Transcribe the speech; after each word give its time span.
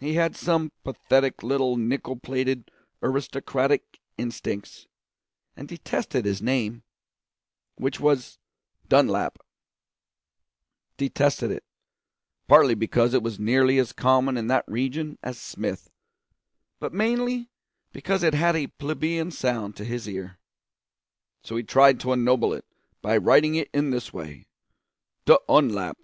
He 0.00 0.14
had 0.14 0.34
some 0.34 0.72
pathetic 0.82 1.44
little 1.44 1.76
nickel 1.76 2.16
plated 2.16 2.68
aristocratic 3.00 4.00
instincts, 4.18 4.88
and 5.56 5.68
detested 5.68 6.24
his 6.24 6.42
name, 6.42 6.82
which 7.76 8.00
was 8.00 8.40
Dunlap; 8.88 9.38
detested 10.96 11.52
it, 11.52 11.62
partly 12.48 12.74
because 12.74 13.14
it 13.14 13.22
was 13.22 13.38
nearly 13.38 13.78
as 13.78 13.92
common 13.92 14.36
in 14.36 14.48
that 14.48 14.64
region 14.66 15.16
as 15.22 15.38
Smith, 15.38 15.88
but 16.80 16.92
mainly 16.92 17.48
because 17.92 18.24
it 18.24 18.34
had 18.34 18.56
a 18.56 18.66
plebeian 18.66 19.30
sound 19.30 19.76
to 19.76 19.84
his 19.84 20.08
ear. 20.08 20.40
So 21.44 21.54
he 21.54 21.62
tried 21.62 22.00
to 22.00 22.12
ennoble 22.12 22.52
it 22.52 22.64
by 23.00 23.16
writing 23.16 23.54
it 23.54 23.70
in 23.72 23.90
this 23.90 24.12
way: 24.12 24.48
d'Unlap. 25.24 25.98